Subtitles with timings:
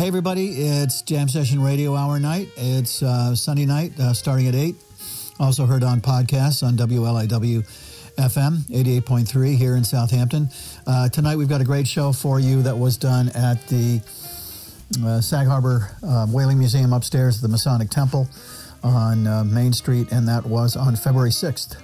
[0.00, 2.48] Hey, everybody, it's Jam Session Radio Hour night.
[2.56, 4.74] It's uh, Sunday night uh, starting at 8.
[5.38, 7.62] Also heard on podcasts on WLIW
[8.16, 10.48] FM 88.3 here in Southampton.
[10.86, 14.00] Uh, tonight we've got a great show for you that was done at the
[15.04, 18.26] uh, Sag Harbor uh, Whaling Museum upstairs at the Masonic Temple
[18.82, 21.76] on uh, Main Street, and that was on February 6th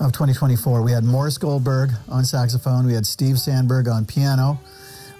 [0.00, 0.80] of 2024.
[0.80, 4.58] We had Morris Goldberg on saxophone, we had Steve Sandberg on piano,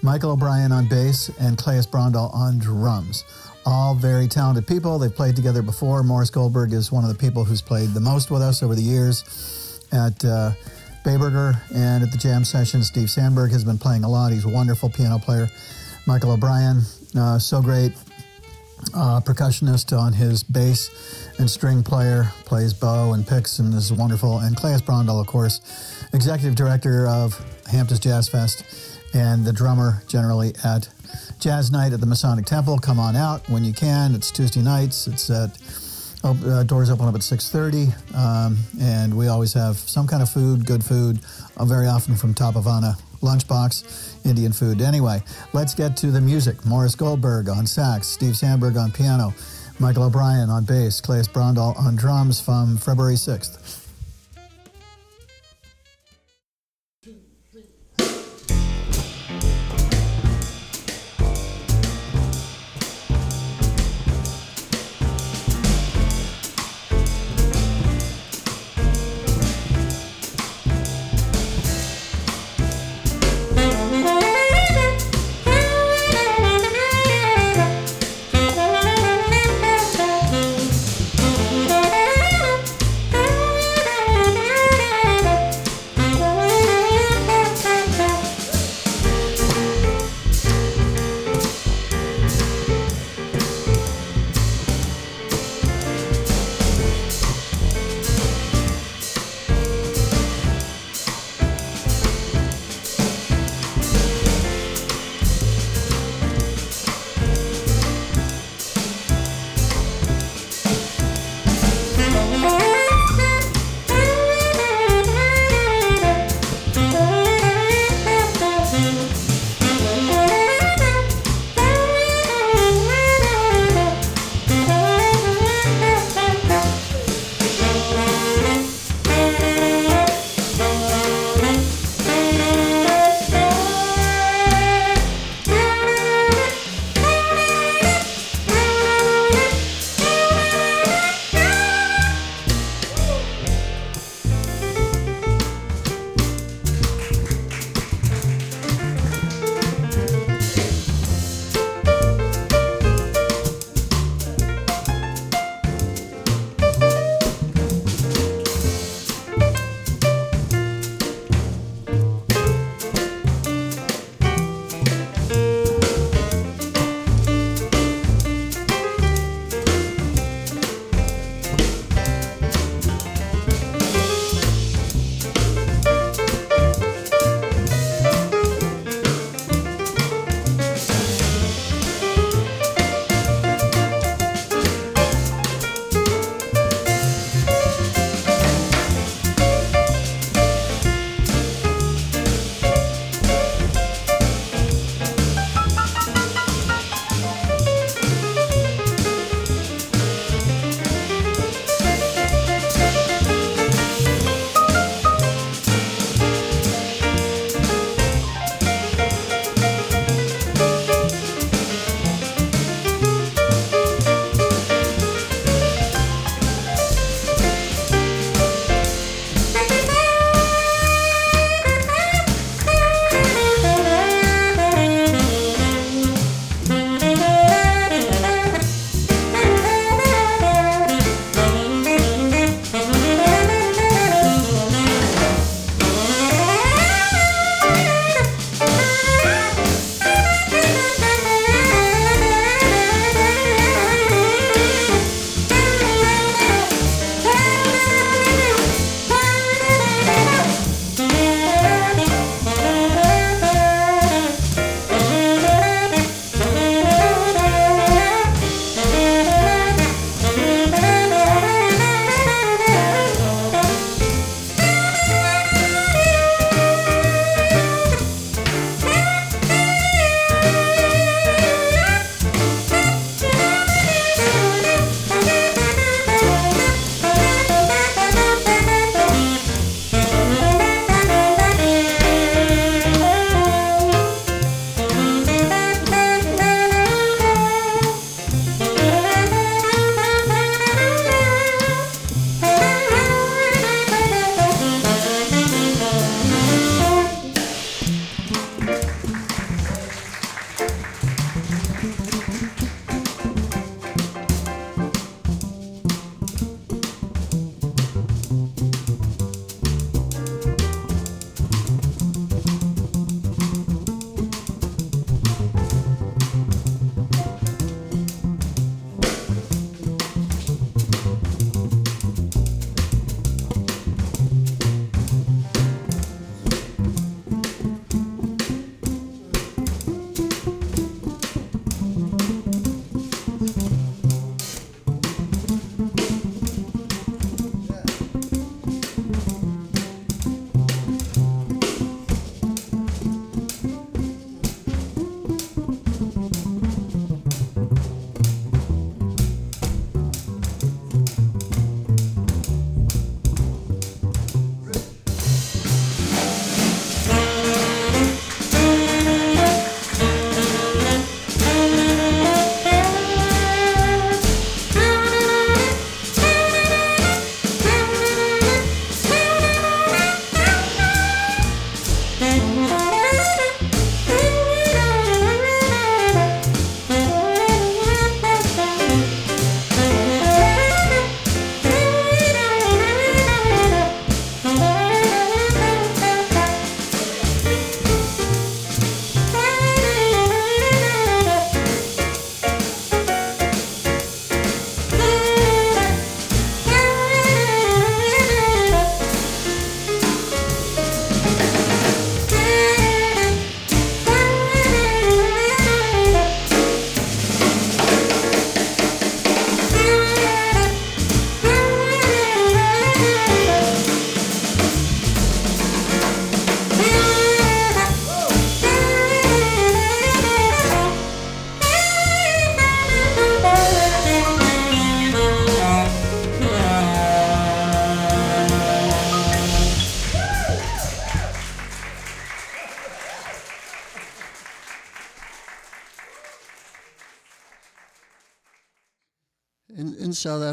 [0.05, 3.25] Michael O'Brien on bass, and Claes Brondal on drums.
[3.65, 4.99] All very talented people.
[4.99, 6.03] They've played together before.
[6.03, 8.83] Morris Goldberg is one of the people who's played the most with us over the
[8.83, 10.53] years at uh,
[11.07, 12.83] Bayburger and at the jam session.
[12.83, 14.31] Steve Sandberg has been playing a lot.
[14.31, 15.49] He's a wonderful piano player.
[16.07, 16.83] Michael O'Brien,
[17.17, 17.93] uh, so great
[18.95, 24.41] uh, percussionist on his bass and string player, plays bow and picks and is wonderful.
[24.41, 25.63] And Claes Brondal, of course,
[26.13, 30.89] executive director of Hamptons Jazz Fest and the drummer generally at
[31.39, 32.79] Jazz Night at the Masonic Temple.
[32.79, 34.15] Come on out when you can.
[34.15, 35.07] It's Tuesday nights.
[35.07, 35.57] It's at
[36.25, 40.65] uh, doors open up at 6.30 um, and we always have some kind of food
[40.67, 41.21] good food
[41.59, 46.95] uh, very often from Tapavana lunchbox indian food anyway let's get to the music morris
[46.95, 49.35] goldberg on sax steve sandberg on piano
[49.79, 53.84] michael o'brien on bass claes brondal on drums from february 6th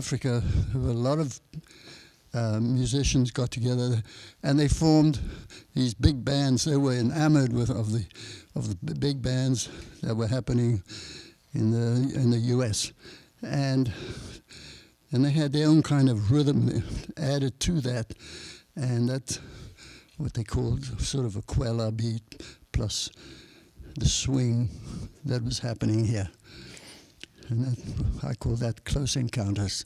[0.01, 0.41] Africa,
[0.73, 1.39] a lot of
[2.33, 4.01] uh, musicians got together
[4.41, 5.19] and they formed
[5.75, 6.65] these big bands.
[6.65, 8.03] They were enamored with of the
[8.55, 9.69] of the big bands
[10.01, 10.81] that were happening
[11.53, 12.91] in the in the U.S.
[13.43, 13.93] and
[15.11, 16.83] and they had their own kind of rhythm
[17.15, 18.11] added to that,
[18.75, 19.39] and that's
[20.17, 23.11] what they called sort of a kwela beat plus
[23.99, 24.67] the swing
[25.25, 26.31] that was happening here.
[27.51, 29.83] And that, I call that close encounters.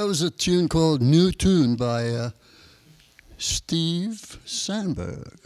[0.00, 2.30] That was a tune called New Tune by uh,
[3.36, 5.38] Steve Sandberg.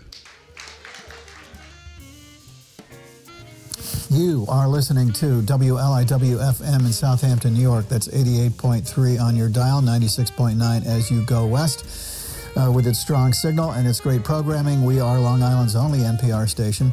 [4.11, 7.89] You are listening to WLIW FM in Southampton, New York.
[7.89, 12.57] That's 88.3 on your dial, 96.9 as you go west.
[12.57, 16.49] Uh, with its strong signal and its great programming, we are Long Island's only NPR
[16.49, 16.93] station.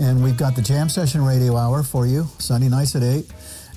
[0.00, 3.30] And we've got the Jam Session Radio Hour for you, Sunday nights at 8.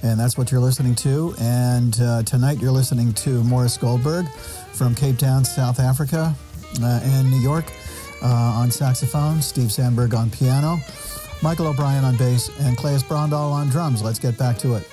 [0.04, 1.34] And that's what you're listening to.
[1.40, 4.30] And uh, tonight you're listening to Morris Goldberg
[4.74, 6.36] from Cape Town, South Africa,
[6.82, 7.66] uh, and New York
[8.22, 10.78] uh, on saxophone, Steve Sandberg on piano.
[11.44, 14.02] Michael O'Brien on bass, and Claes Brondal on drums.
[14.02, 14.90] Let's get back to it.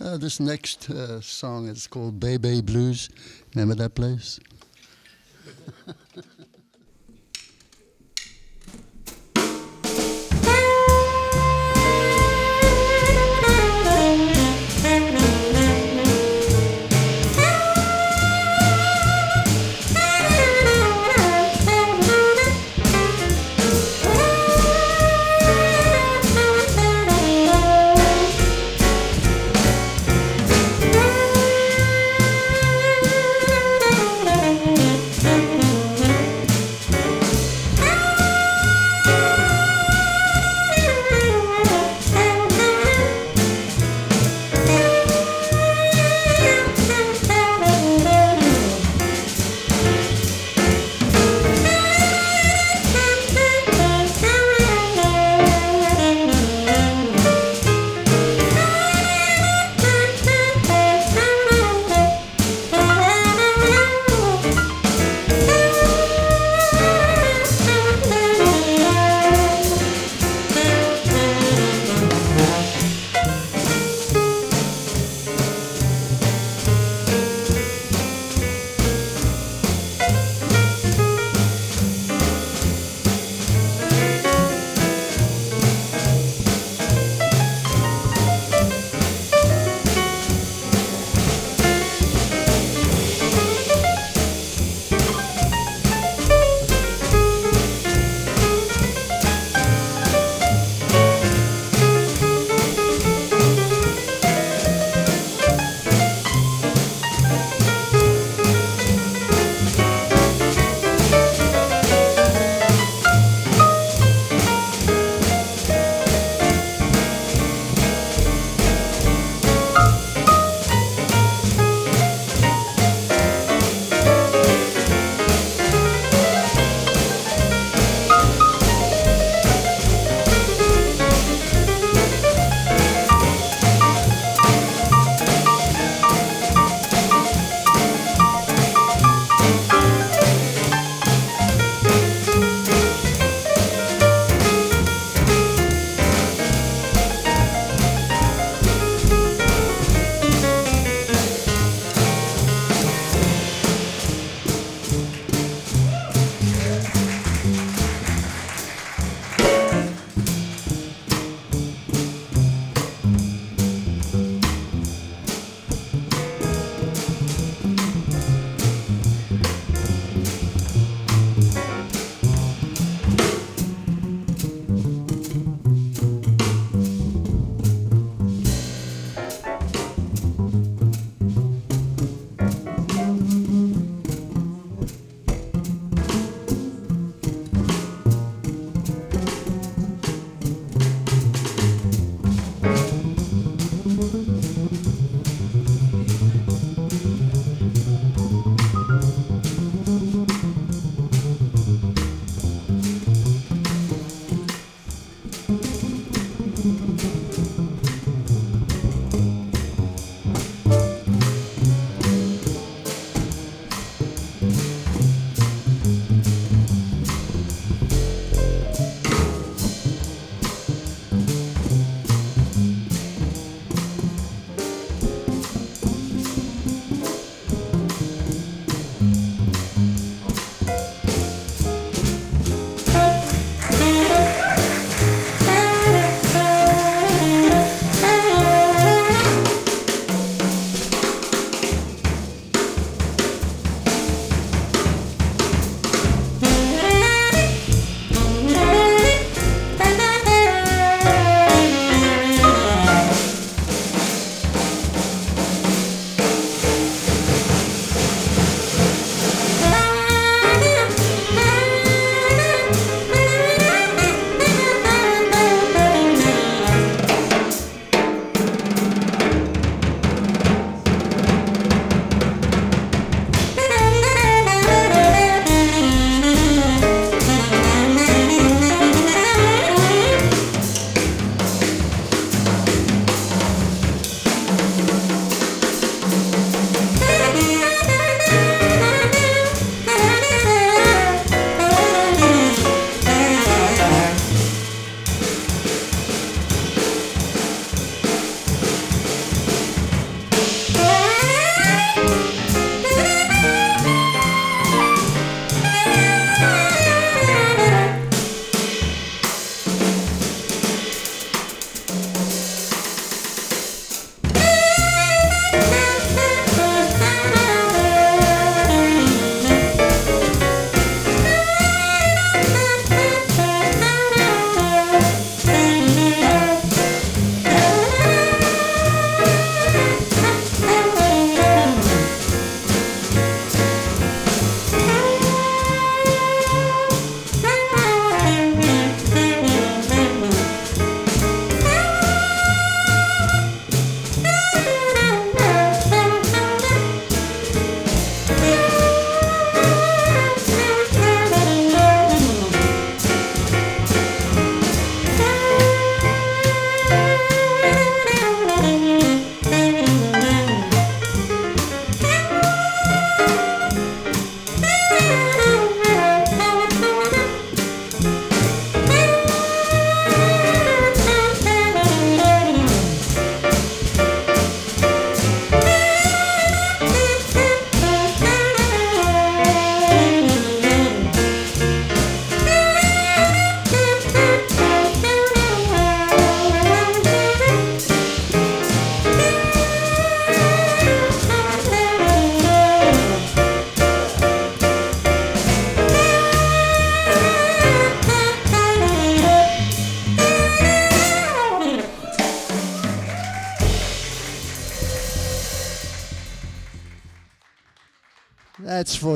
[0.00, 3.10] Uh, this next uh, song is called Bay Bay Blues.
[3.54, 4.38] Remember that place?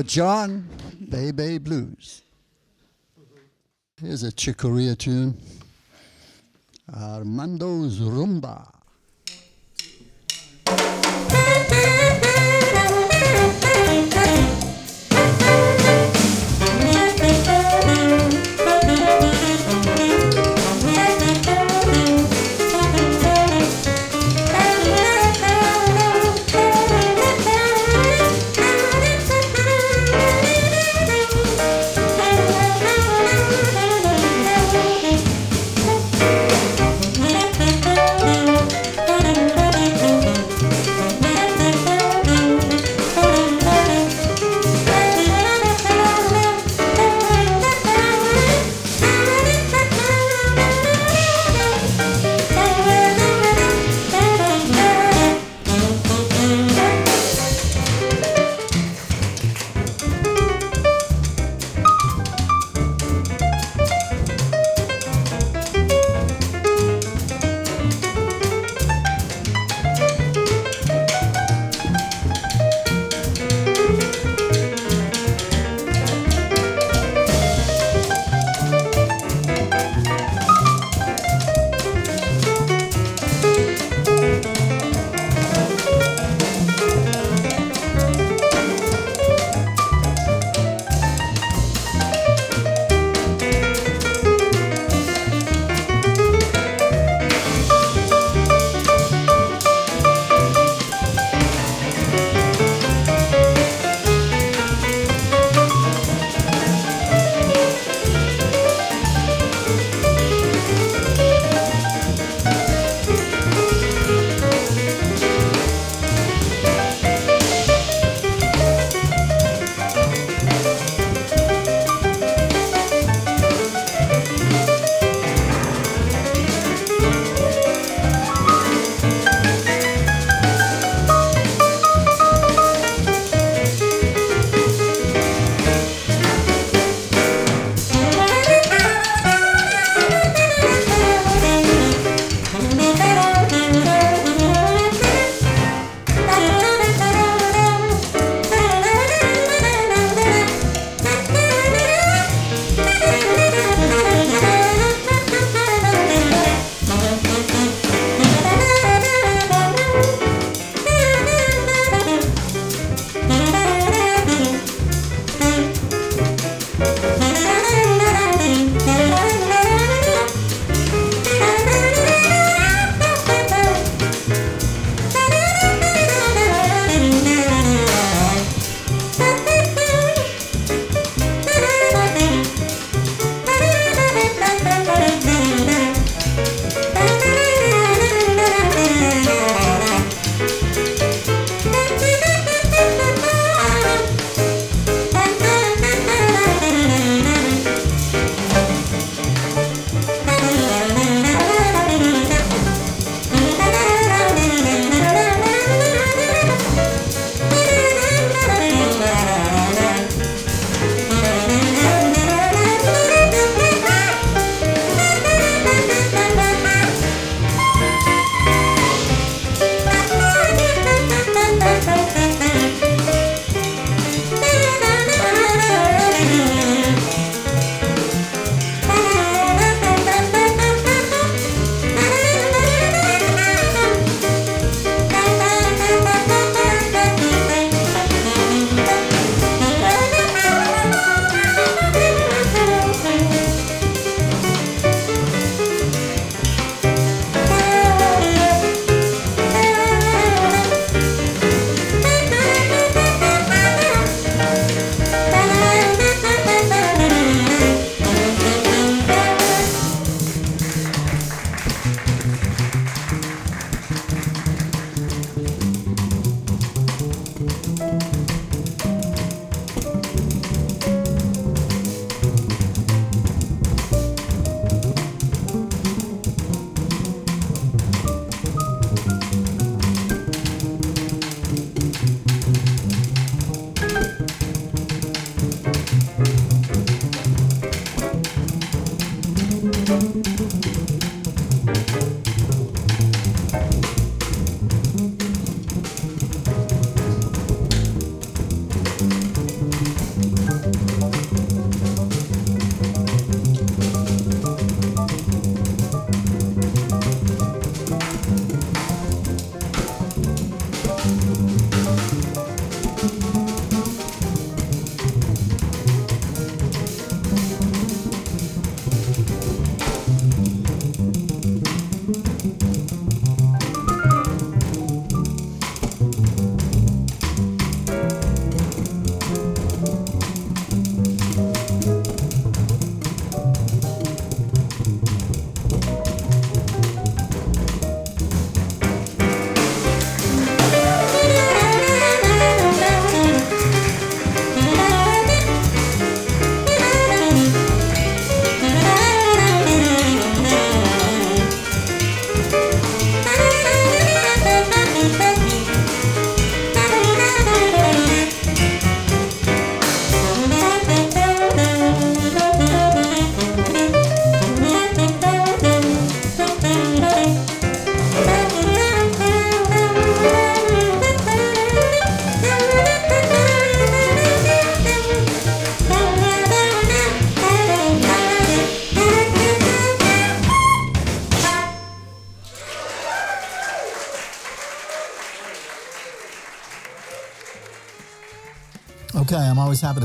[0.03, 0.69] For John
[1.11, 2.23] Bebe Blues.
[4.01, 5.37] Here's a Chick Corea tune
[6.93, 8.82] Armando's Rumba.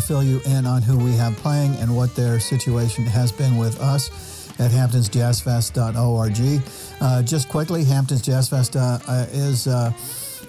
[0.08, 3.78] Fill you in on who we have playing and what their situation has been with
[3.82, 4.10] us
[4.58, 6.64] at hamptonsjazzfest.org.
[7.02, 9.92] Uh, just quickly, Hamptons Jazz Fest uh, uh, is uh,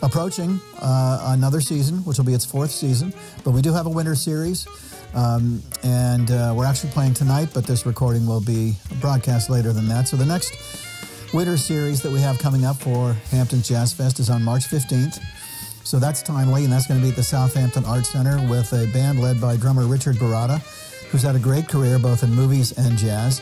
[0.00, 3.90] approaching uh, another season, which will be its fourth season, but we do have a
[3.90, 4.68] winter series.
[5.14, 9.88] Um, and uh, we're actually playing tonight, but this recording will be broadcast later than
[9.88, 10.06] that.
[10.06, 10.54] So the next
[11.34, 15.18] winter series that we have coming up for Hamptons Jazz Fest is on March 15th.
[15.88, 18.86] So that's timely, and that's going to be at the Southampton Arts Center with a
[18.92, 20.58] band led by drummer Richard Baratta,
[21.08, 23.40] who's had a great career both in movies and jazz,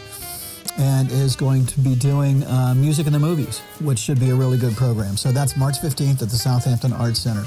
[0.79, 4.35] and is going to be doing uh, music in the movies, which should be a
[4.37, 5.17] really good program.
[5.17, 7.45] So that's March 15th at the Southampton Arts Center.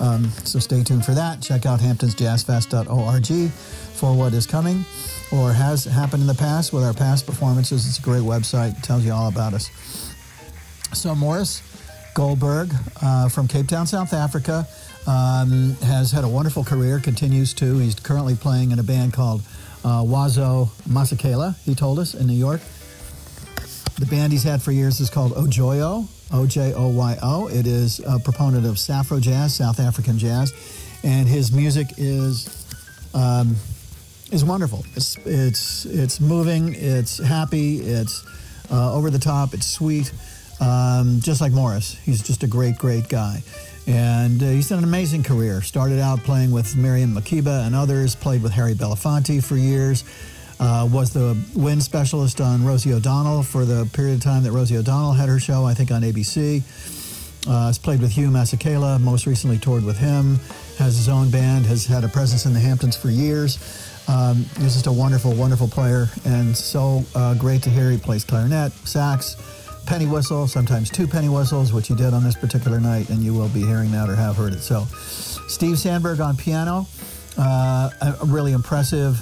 [0.00, 1.40] Um, so stay tuned for that.
[1.40, 4.84] Check out hamptonsjazzfest.org for what is coming
[5.30, 7.86] or has happened in the past with our past performances.
[7.86, 9.70] It's a great website, tells you all about us.
[10.92, 11.62] So Morris
[12.14, 14.66] Goldberg uh, from Cape Town, South Africa,
[15.06, 17.78] um, has had a wonderful career, continues to.
[17.78, 19.42] He's currently playing in a band called
[19.84, 22.60] uh, Wazo Masakela, he told us, in New York.
[23.98, 27.48] The band he's had for years is called Ojoyo, O J O Y O.
[27.48, 30.54] It is a proponent of Safro jazz, South African jazz,
[31.02, 32.66] and his music is
[33.14, 33.56] um,
[34.32, 34.84] is wonderful.
[34.94, 36.74] It's it's it's moving.
[36.74, 37.80] It's happy.
[37.80, 38.24] It's
[38.70, 39.52] uh, over the top.
[39.52, 40.12] It's sweet.
[40.60, 43.42] Um, just like Morris, he's just a great, great guy.
[43.86, 45.62] And uh, he's had an amazing career.
[45.62, 50.04] Started out playing with Miriam Makeba and others, played with Harry Belafonte for years,
[50.60, 54.76] uh, was the wind specialist on Rosie O'Donnell for the period of time that Rosie
[54.76, 56.62] O'Donnell had her show, I think on ABC.
[57.48, 60.38] Uh, has played with Hugh Masekela, most recently toured with him,
[60.76, 63.58] has his own band, has had a presence in the Hamptons for years.
[64.08, 68.24] Um, he's just a wonderful, wonderful player, and so uh, great to hear he plays
[68.24, 69.36] clarinet, sax,
[69.90, 73.34] penny whistle, sometimes two penny whistles, which he did on this particular night, and you
[73.34, 74.60] will be hearing that or have heard it.
[74.60, 74.84] So,
[75.48, 76.86] Steve Sandberg on piano,
[77.36, 79.18] uh, a really impressive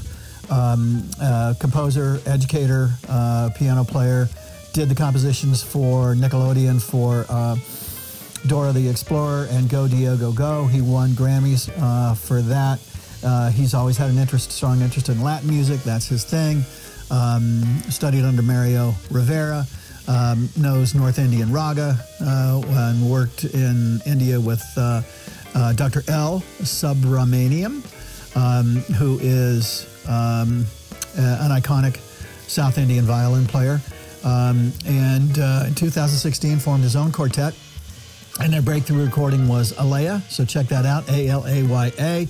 [0.52, 4.28] um, uh, composer, educator, uh, piano player.
[4.74, 7.56] Did the compositions for Nickelodeon for uh,
[8.46, 10.66] Dora the Explorer and Go Diego Go.
[10.66, 12.78] He won Grammys uh, for that.
[13.24, 15.80] Uh, he's always had an interest, strong interest in Latin music.
[15.80, 16.62] That's his thing.
[17.10, 19.66] Um, studied under Mario Rivera
[20.08, 25.02] um, knows North Indian Raga uh, and worked in India with uh,
[25.54, 26.02] uh, Dr.
[26.08, 26.42] L.
[26.62, 27.84] Subramaniam,
[28.36, 30.64] um, who is um,
[31.16, 31.98] an iconic
[32.48, 33.80] South Indian violin player.
[34.24, 37.54] Um, and uh, in 2016 formed his own quartet.
[38.40, 42.28] And their breakthrough recording was Alaya, so check that out, A-L-A-Y-A.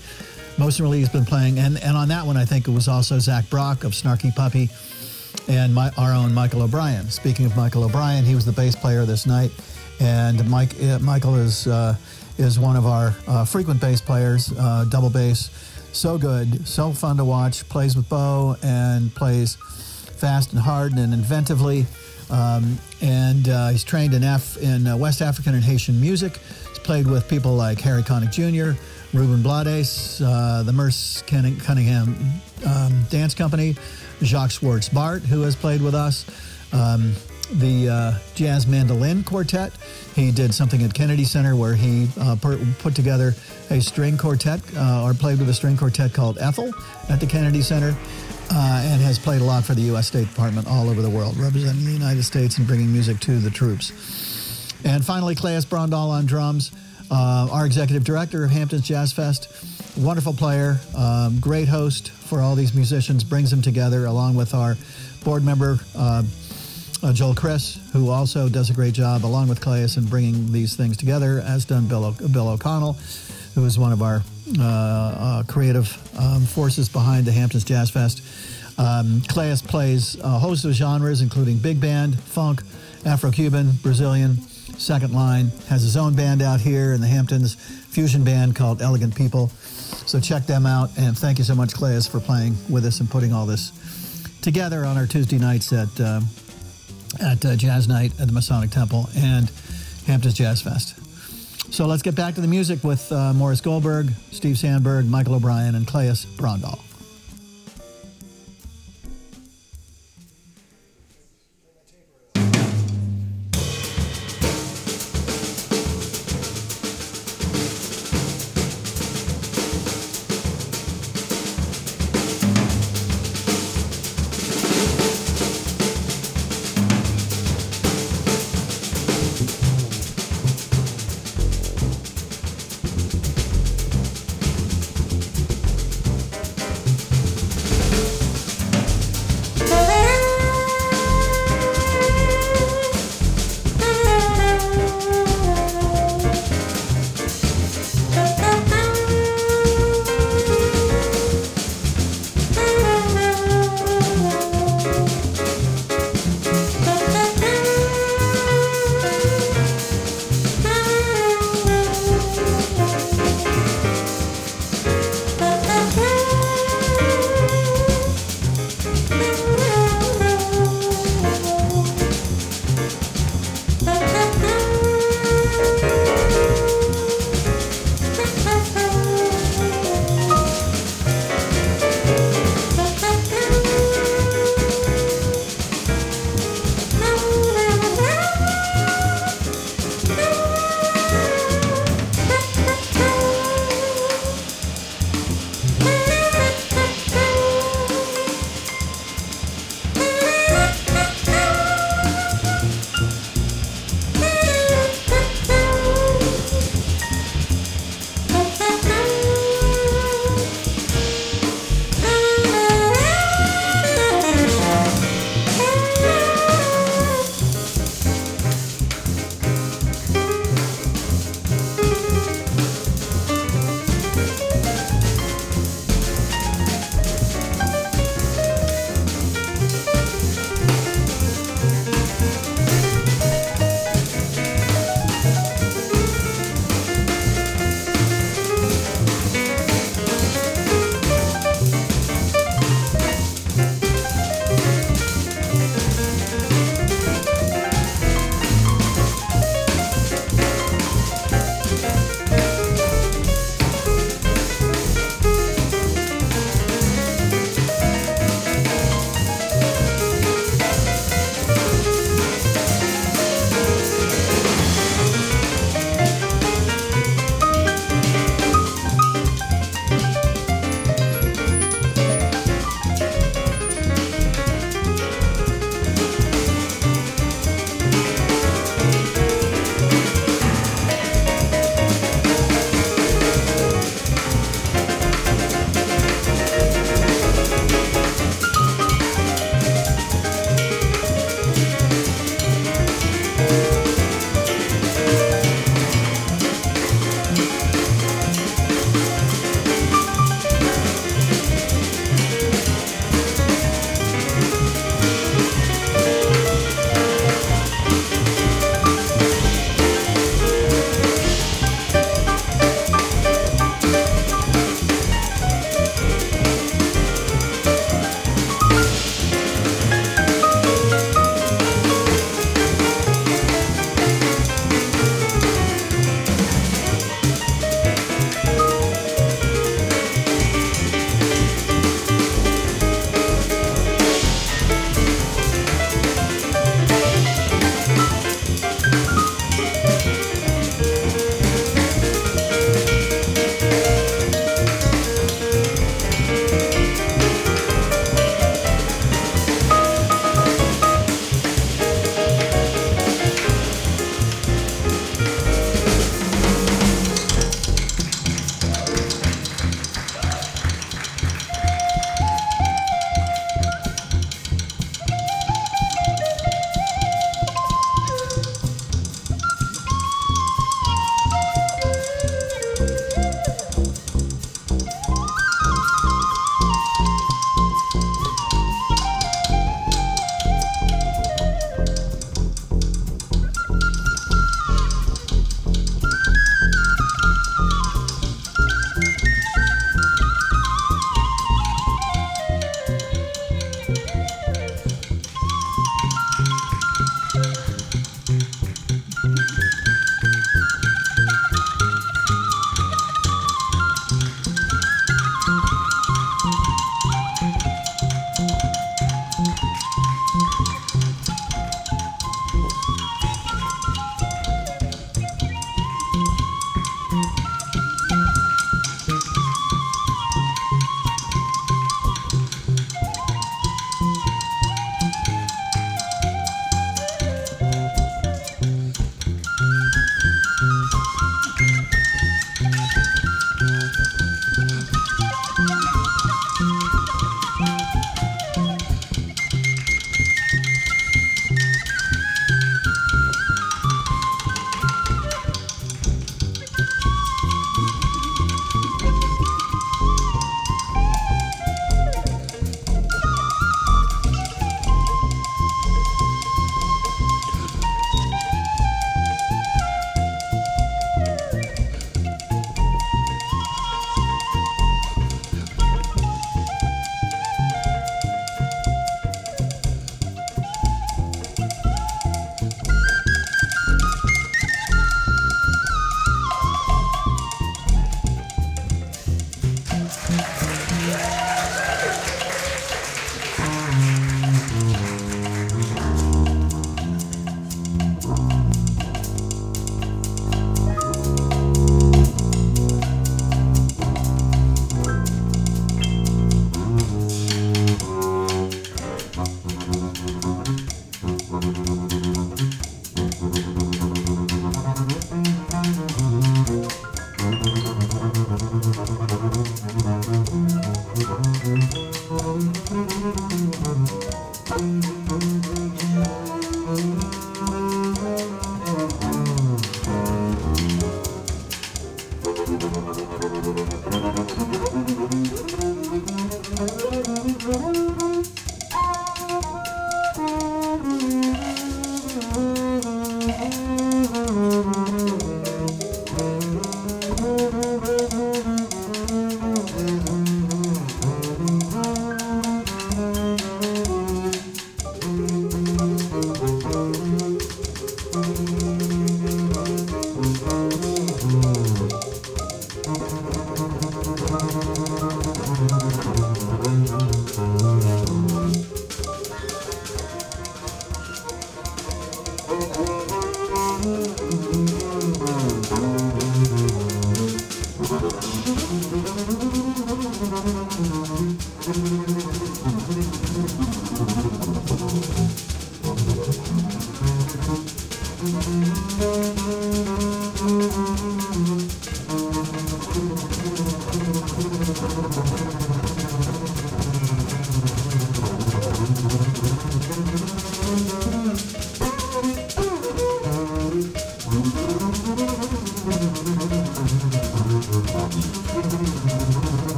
[0.57, 3.19] Most recently he's been playing, and, and on that one I think it was also
[3.19, 4.71] Zach Brock of Snarky Puppy
[5.49, 7.09] and my, our own Michael O'Brien.
[7.11, 9.51] Speaking of Michael O'Brien, he was the bass player this night,
[9.99, 11.97] and Mike uh, Michael is uh,
[12.37, 15.51] is one of our uh, frequent bass players, uh, double bass.
[15.93, 17.69] So good, so fun to watch.
[17.69, 21.87] Plays with bow and plays fast and hard and inventively.
[22.31, 26.37] Um, and uh, he's trained in F in uh, West African and Haitian music.
[26.69, 28.79] He's played with people like Harry Connick Jr.,
[29.17, 32.15] Ruben Blades, the Merce Cunningham
[32.67, 33.75] um, Dance Company,
[34.23, 36.27] Jacques Schwarz-Bart, who has played with us.
[36.73, 37.15] Um,
[37.53, 39.73] the uh, Jazz Mandolin Quartet.
[40.15, 43.35] He did something at Kennedy Center where he uh, put, put together
[43.71, 46.73] a string quartet uh, or played with a string quartet called Ethel
[47.09, 47.97] at the Kennedy Center.
[48.51, 50.07] Uh, and has played a lot for the U.S.
[50.07, 53.51] State Department all over the world, representing the United States and bringing music to the
[53.51, 54.73] troops.
[54.87, 56.73] And finally, Claes Brondal on drums,
[57.11, 59.53] uh, our executive director of Hamptons Jazz Fest
[59.97, 64.77] wonderful player, um, great host for all these musicians, brings them together along with our
[65.25, 66.23] board member, uh,
[67.03, 70.77] uh, Joel Chriss, who also does a great job along with Claes in bringing these
[70.77, 72.95] things together, as done Bill, o- Bill O'Connell,
[73.55, 74.23] who is one of our
[74.59, 78.23] uh, uh creative um, forces behind the Hamptons Jazz Fest.
[78.79, 82.63] Um, Claes plays a host of genres, including big band, funk,
[83.05, 84.41] Afro-Cuban, Brazilian,
[84.79, 89.15] second line, has his own band out here in the Hamptons, fusion band called Elegant
[89.15, 89.51] People.
[90.07, 90.91] So check them out.
[90.99, 93.73] And thank you so much, Claes, for playing with us and putting all this
[94.43, 96.21] together on our Tuesday nights at, uh,
[97.21, 99.51] at uh, Jazz Night at the Masonic Temple and
[100.07, 100.95] Hamptons Jazz Fest.
[101.73, 105.75] So let's get back to the music with uh, Morris Goldberg, Steve Sandberg, Michael O'Brien,
[105.75, 106.81] and Claes Brondal.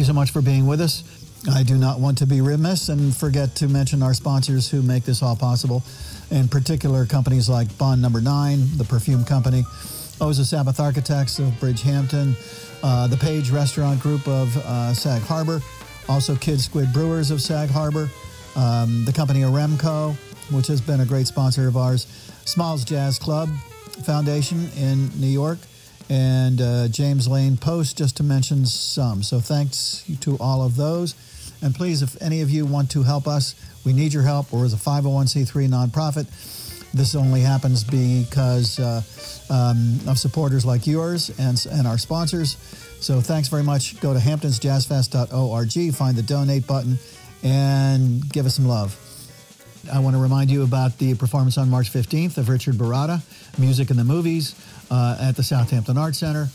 [0.00, 1.04] You so much for being with us.
[1.52, 5.04] I do not want to be remiss and forget to mention our sponsors who make
[5.04, 5.82] this all possible,
[6.30, 9.60] in particular companies like Bond Number Nine, the perfume company,
[10.18, 12.34] Oza Sabbeth Architects of Bridgehampton,
[12.82, 15.60] uh, the Page Restaurant Group of uh, Sag Harbor,
[16.08, 18.08] also Kidd Squid Brewers of Sag Harbor,
[18.56, 20.14] um, the company Aremco,
[20.50, 22.06] which has been a great sponsor of ours,
[22.46, 23.50] Smalls Jazz Club
[24.06, 25.58] Foundation in New York,
[26.10, 29.22] and uh, James Lane Post, just to mention some.
[29.22, 31.14] So thanks to all of those.
[31.62, 33.54] And please, if any of you want to help us,
[33.84, 34.52] we need your help.
[34.52, 36.26] We're a 501c3 nonprofit.
[36.92, 39.02] This only happens because uh,
[39.50, 42.56] um, of supporters like yours and, and our sponsors.
[43.00, 44.00] So thanks very much.
[44.00, 46.98] Go to hamptonsjazzfest.org, find the donate button,
[47.44, 48.98] and give us some love.
[49.92, 53.20] I want to remind you about the performance on March 15th of Richard Baratta,
[53.58, 54.54] Music in the Movies,
[54.90, 56.48] uh, at the Southampton Arts Center.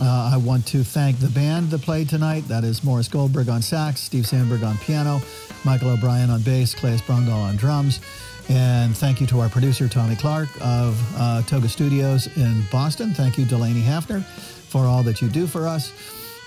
[0.00, 2.48] Uh, I want to thank the band that played tonight.
[2.48, 5.20] That is Morris Goldberg on sax, Steve Sandberg on piano,
[5.64, 8.00] Michael O'Brien on bass, Claes Brondal on drums.
[8.48, 13.12] And thank you to our producer, Tommy Clark of uh, Toga Studios in Boston.
[13.12, 15.92] Thank you, Delaney Hafner, for all that you do for us.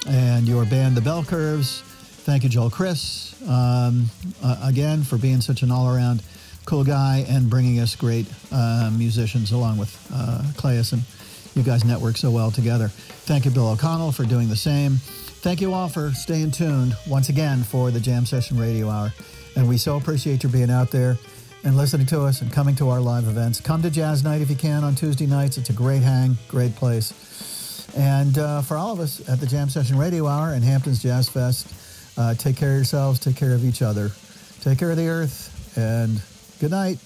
[0.07, 1.83] And your band, The Bell Curves.
[2.25, 4.09] Thank you, Joel Chriss, um,
[4.43, 6.23] uh, again, for being such an all around
[6.65, 11.03] cool guy and bringing us great uh, musicians along with uh, Claes and
[11.53, 12.87] you guys network so well together.
[12.87, 14.93] Thank you, Bill O'Connell, for doing the same.
[14.95, 19.13] Thank you all for staying tuned once again for the Jam Session Radio Hour.
[19.55, 21.19] And we so appreciate your being out there
[21.63, 23.61] and listening to us and coming to our live events.
[23.61, 25.59] Come to Jazz Night if you can on Tuesday nights.
[25.59, 27.87] It's a great hang, great place.
[27.95, 31.29] And uh, for all of us at the Jam Session Radio Hour and Hamptons Jazz
[31.29, 31.84] Fest,
[32.17, 34.11] uh, take care of yourselves, take care of each other,
[34.61, 36.21] take care of the earth, and
[36.59, 36.99] good night.